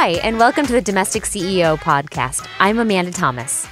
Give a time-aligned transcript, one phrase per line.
[0.00, 2.48] Hi, and welcome to the Domestic CEO podcast.
[2.60, 3.66] I'm Amanda Thomas.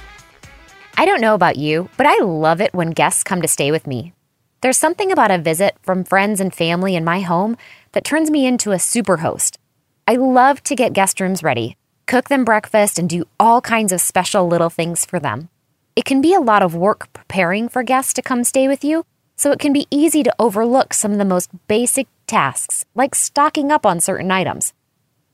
[0.97, 3.87] I don't know about you, but I love it when guests come to stay with
[3.87, 4.11] me.
[4.59, 7.55] There's something about a visit from friends and family in my home
[7.93, 9.57] that turns me into a super host.
[10.05, 11.77] I love to get guest rooms ready,
[12.07, 15.47] cook them breakfast, and do all kinds of special little things for them.
[15.95, 19.05] It can be a lot of work preparing for guests to come stay with you,
[19.37, 23.71] so it can be easy to overlook some of the most basic tasks, like stocking
[23.71, 24.73] up on certain items.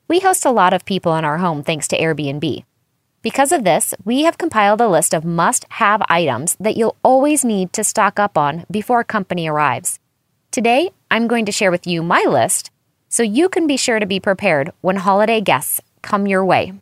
[0.07, 2.65] We host a lot of people in our home thanks to Airbnb.
[3.21, 7.45] Because of this, we have compiled a list of must have items that you'll always
[7.45, 9.99] need to stock up on before a company arrives.
[10.51, 12.69] Today, I'm going to share with you my list
[13.07, 16.73] so you can be sure to be prepared when holiday guests come your way.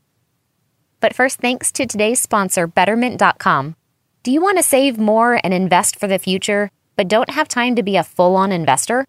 [0.99, 3.75] But first, thanks to today's sponsor, Betterment.com.
[4.23, 7.75] Do you want to save more and invest for the future, but don't have time
[7.75, 9.05] to be a full on investor?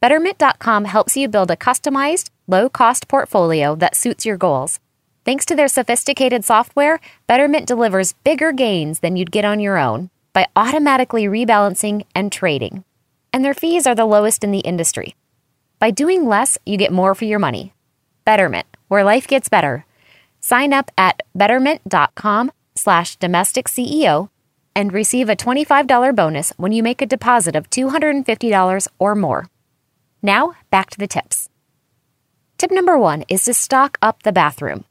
[0.00, 4.78] Betterment.com helps you build a customized, low cost portfolio that suits your goals.
[5.24, 10.10] Thanks to their sophisticated software, Betterment delivers bigger gains than you'd get on your own
[10.32, 12.84] by automatically rebalancing and trading.
[13.32, 15.16] And their fees are the lowest in the industry.
[15.80, 17.74] By doing less, you get more for your money.
[18.24, 19.84] Betterment, where life gets better.
[20.40, 24.30] Sign up at betterment.com slash domestic CEO
[24.76, 29.48] and receive a $25 bonus when you make a deposit of $250 or more.
[30.22, 31.48] Now, back to the tips.
[32.56, 34.84] Tip number one is to stock up the bathroom.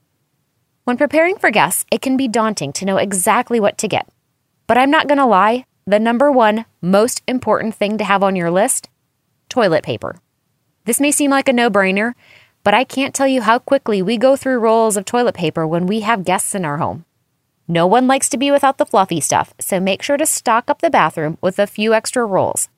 [0.86, 4.08] When preparing for guests, it can be daunting to know exactly what to get.
[4.68, 8.36] But I'm not going to lie, the number one most important thing to have on
[8.36, 8.90] your list
[9.50, 10.20] toilet paper.
[10.86, 12.14] This may seem like a no brainer,
[12.64, 15.88] but I can't tell you how quickly we go through rolls of toilet paper when
[15.88, 17.06] we have guests in our home.
[17.68, 20.82] No one likes to be without the fluffy stuff, so make sure to stock up
[20.82, 22.70] the bathroom with a few extra rolls.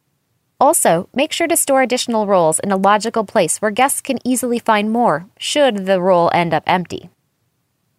[0.59, 4.59] Also, make sure to store additional rolls in a logical place where guests can easily
[4.59, 7.09] find more, should the roll end up empty.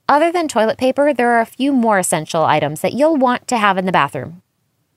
[0.09, 3.57] Other than toilet paper, there are a few more essential items that you'll want to
[3.57, 4.43] have in the bathroom.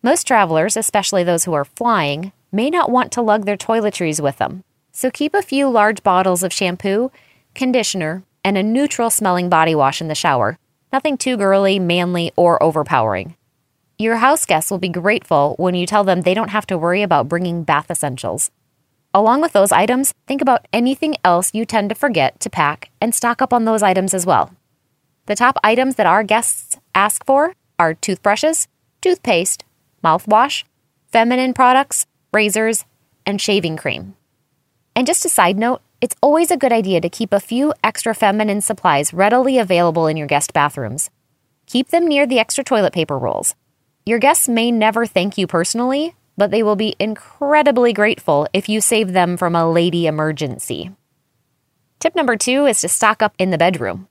[0.02, 4.38] Most travelers, especially those who are flying, may not want to lug their toiletries with
[4.40, 7.12] them, so keep a few large bottles of shampoo,
[7.56, 10.58] conditioner, and a neutral smelling body wash in the shower.
[10.92, 13.36] Nothing too girly, manly, or overpowering.
[14.00, 17.04] Your house guests will be grateful when you tell them they don't have to worry
[17.04, 18.50] about bringing bath essentials.
[19.14, 23.14] Along with those items, think about anything else you tend to forget to pack and
[23.14, 24.52] stock up on those items as well.
[25.28, 28.68] The top items that our guests ask for are toothbrushes,
[29.02, 29.64] toothpaste,
[30.04, 30.64] mouthwash,
[31.12, 32.86] feminine products, razors,
[33.28, 34.16] and shaving cream.
[34.96, 38.16] And just a side note, it's always a good idea to keep a few extra
[38.16, 41.12] feminine supplies readily available in your guest bathrooms.
[41.68, 43.56] Keep them near the extra toilet paper rolls.
[44.06, 48.82] Your guests may never thank you personally, but they will be incredibly grateful if you
[48.82, 50.92] save them from a lady emergency.
[52.00, 54.10] Tip number two is to stock up in the bedroom.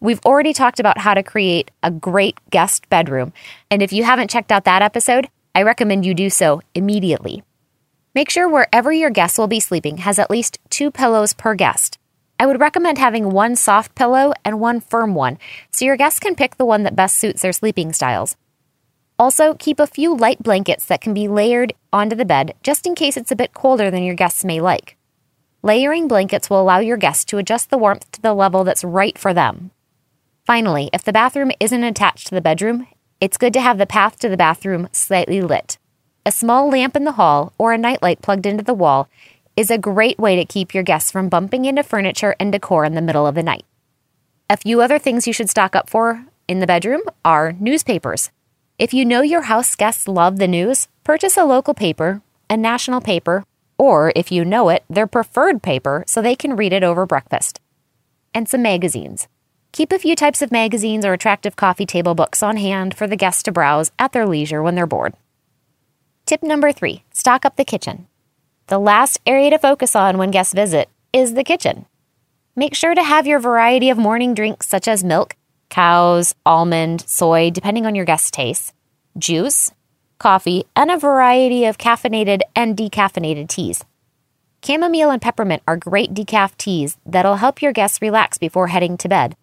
[0.00, 3.32] We've already talked about how to create a great guest bedroom,
[3.70, 7.42] and if you haven't checked out that episode, I recommend you do so immediately.
[8.14, 11.98] Make sure wherever your guests will be sleeping has at least two pillows per guest.
[12.38, 15.38] I would recommend having one soft pillow and one firm one
[15.70, 18.36] so your guests can pick the one that best suits their sleeping styles.
[19.20, 22.94] Also, keep a few light blankets that can be layered onto the bed just in
[22.94, 24.96] case it's a bit colder than your guests may like.
[25.62, 29.18] Layering blankets will allow your guests to adjust the warmth to the level that's right
[29.18, 29.72] for them.
[30.46, 32.86] Finally, if the bathroom isn't attached to the bedroom,
[33.20, 35.76] it's good to have the path to the bathroom slightly lit.
[36.24, 39.06] A small lamp in the hall or a nightlight plugged into the wall
[39.54, 42.94] is a great way to keep your guests from bumping into furniture and decor in
[42.94, 43.66] the middle of the night.
[44.48, 48.30] A few other things you should stock up for in the bedroom are newspapers.
[48.80, 53.02] If you know your house guests love the news, purchase a local paper, a national
[53.02, 53.44] paper,
[53.76, 57.60] or if you know it, their preferred paper so they can read it over breakfast.
[58.32, 59.28] And some magazines.
[59.72, 63.16] Keep a few types of magazines or attractive coffee table books on hand for the
[63.16, 65.12] guests to browse at their leisure when they're bored.
[66.24, 68.06] Tip number three stock up the kitchen.
[68.68, 71.84] The last area to focus on when guests visit is the kitchen.
[72.56, 75.36] Make sure to have your variety of morning drinks such as milk,
[75.70, 78.74] cows, almond, soy, depending on your guest's taste,
[79.16, 79.72] juice,
[80.18, 83.84] coffee, and a variety of caffeinated and decaffeinated teas.
[84.62, 89.08] Chamomile and peppermint are great decaf teas that'll help your guests relax before heading to
[89.08, 89.34] bed,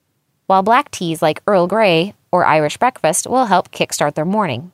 [0.45, 4.71] while black teas like Earl Grey or Irish breakfast will help kickstart their morning.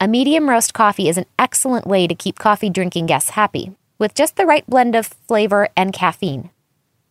[0.00, 4.14] A medium roast coffee is an excellent way to keep coffee drinking guests happy, with
[4.14, 6.50] just the right blend of flavor and caffeine.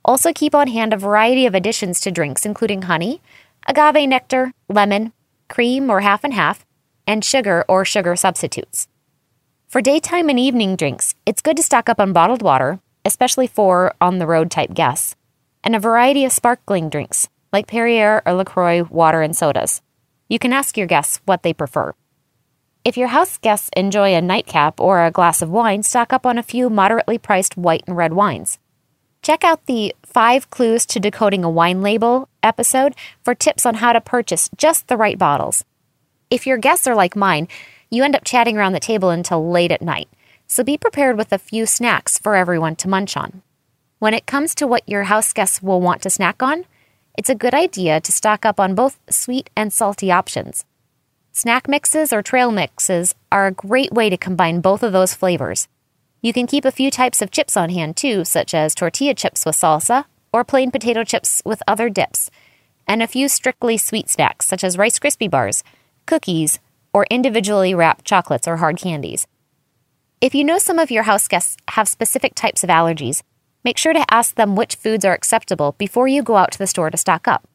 [0.05, 3.21] Also, keep on hand a variety of additions to drinks, including honey,
[3.67, 5.13] agave nectar, lemon,
[5.49, 6.65] cream or half and half,
[7.05, 8.87] and sugar or sugar substitutes.
[9.67, 13.93] For daytime and evening drinks, it's good to stock up on bottled water, especially for
[13.99, 15.15] on the road type guests.
[15.63, 19.81] and a variety of sparkling drinks, like Perrier or LaCroix water and sodas.
[20.27, 21.93] You can ask your guests what they prefer.
[22.83, 26.37] If your house guests enjoy a nightcap or a glass of wine, stock up on
[26.37, 28.59] a few moderately priced white and red wines.
[29.21, 32.93] Check out the Five Clues to Decoding a Wine Label episode
[33.23, 35.63] for tips on how to purchase just the right bottles.
[36.29, 37.47] If your guests are like mine,
[37.89, 40.09] you end up chatting around the table until late at night,
[40.47, 43.41] so be prepared with a few snacks for everyone to munch on.
[43.99, 46.65] When it comes to what your house guests will want to snack on,
[47.17, 50.65] it's a good idea to stock up on both sweet and salty options.
[51.31, 55.67] Snack mixes or trail mixes are a great way to combine both of those flavors.
[56.21, 59.45] You can keep a few types of chips on hand too, such as tortilla chips
[59.45, 62.29] with salsa or plain potato chips with other dips,
[62.87, 65.63] and a few strictly sweet snacks such as Rice Krispie bars,
[66.05, 66.59] cookies,
[66.93, 69.27] or individually wrapped chocolates or hard candies.
[70.19, 73.21] If you know some of your house guests have specific types of allergies,
[73.63, 76.67] make sure to ask them which foods are acceptable before you go out to the
[76.67, 77.47] store to stock up.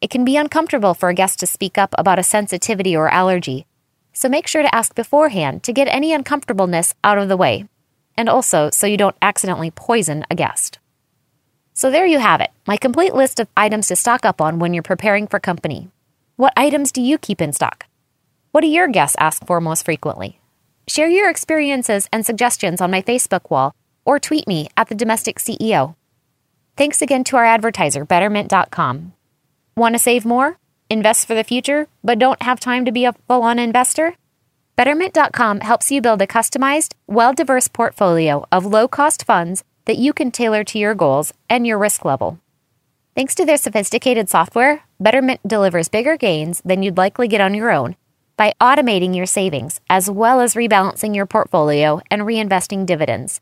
[0.00, 3.66] It can be uncomfortable for a guest to speak up about a sensitivity or allergy,
[4.12, 7.66] so make sure to ask beforehand to get any uncomfortableness out of the way
[8.16, 10.78] and also so you don't accidentally poison a guest.
[11.74, 14.74] So there you have it, my complete list of items to stock up on when
[14.74, 15.90] you're preparing for company.
[16.36, 17.86] What items do you keep in stock?
[18.50, 20.38] What do your guests ask for most frequently?
[20.86, 23.74] Share your experiences and suggestions on my Facebook wall
[24.04, 25.94] or tweet me at the Domestic CEO.
[26.76, 29.12] Thanks again to our advertiser, Betterment.com.
[29.76, 30.58] Want to save more?
[30.90, 34.16] Invest for the future, but don't have time to be a full on investor?
[34.76, 40.12] Betterment.com helps you build a customized, well diverse portfolio of low cost funds that you
[40.12, 42.38] can tailor to your goals and your risk level.
[43.14, 47.70] Thanks to their sophisticated software, Betterment delivers bigger gains than you'd likely get on your
[47.70, 47.96] own
[48.36, 53.40] by automating your savings as well as rebalancing your portfolio and reinvesting dividends.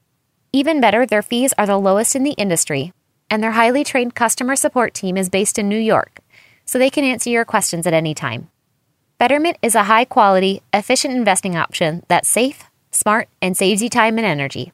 [0.53, 2.93] Even better, their fees are the lowest in the industry,
[3.31, 6.19] and their highly trained customer support team is based in New York,
[6.65, 8.51] so they can answer your questions at any time.
[9.19, 14.19] Betterment is a high quality, efficient investing option that's safe, smart, and saves you time
[14.19, 14.73] and energy.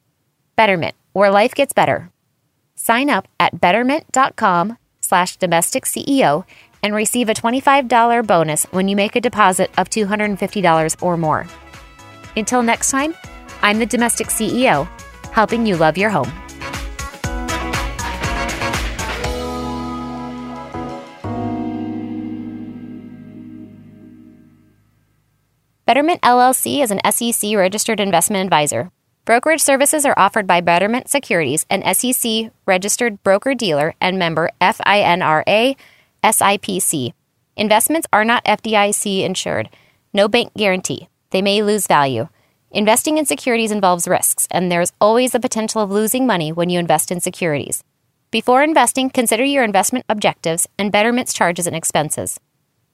[0.56, 2.10] Betterment, where life gets better.
[2.74, 6.44] Sign up at betterment.com slash domestic CEO
[6.82, 11.46] and receive a $25 bonus when you make a deposit of $250 or more.
[12.36, 13.14] Until next time,
[13.62, 14.86] I'm the domestic CEO,
[15.32, 16.30] helping you love your home.
[25.86, 28.90] Betterment LLC is an SEC registered investment advisor.
[29.26, 35.74] Brokerage services are offered by Betterment Securities, an SEC registered broker dealer and member FINRA
[36.22, 37.12] SIPC.
[37.56, 39.68] Investments are not FDIC insured.
[40.14, 41.08] No bank guarantee.
[41.30, 42.28] They may lose value.
[42.70, 46.70] Investing in securities involves risks, and there is always the potential of losing money when
[46.70, 47.82] you invest in securities.
[48.30, 52.38] Before investing, consider your investment objectives and Betterment's charges and expenses.